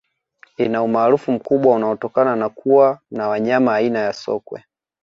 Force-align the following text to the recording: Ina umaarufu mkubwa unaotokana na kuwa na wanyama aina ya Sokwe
Ina 0.57 0.83
umaarufu 0.83 1.31
mkubwa 1.31 1.75
unaotokana 1.75 2.35
na 2.35 2.49
kuwa 2.49 2.99
na 3.11 3.27
wanyama 3.27 3.75
aina 3.75 3.99
ya 3.99 4.13
Sokwe 4.13 4.63